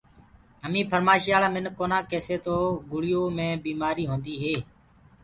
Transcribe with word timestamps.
همينٚ 0.63 0.89
ڦرمآشِيآݪآ 0.91 1.49
منکِ 1.53 1.71
ڪونآ 1.79 1.97
ڪيسي 2.11 2.35
تو 2.45 2.55
گُݪيو 2.91 3.21
مي 3.37 3.47
بيٚمآريٚ 3.63 4.09
هونٚديٚ 4.09 4.37
هي 4.43 4.55